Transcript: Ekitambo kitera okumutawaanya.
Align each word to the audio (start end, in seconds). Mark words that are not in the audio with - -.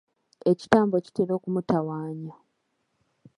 Ekitambo 0.51 0.95
kitera 1.05 1.31
okumutawaanya. 1.37 2.35